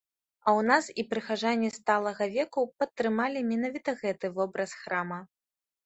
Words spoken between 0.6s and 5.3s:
нас і прыхаджане сталага веку падтрымалі менавіта гэты вобраз храма.